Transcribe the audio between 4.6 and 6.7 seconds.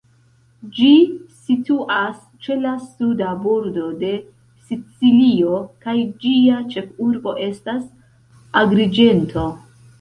Sicilio, kaj ĝia